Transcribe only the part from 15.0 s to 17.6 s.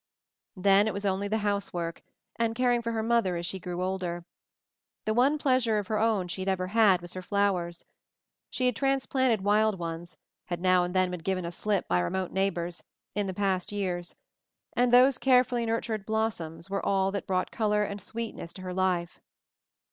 carefully nurtured blossoms were all 288 MOVING THE MOUNTAIN that brought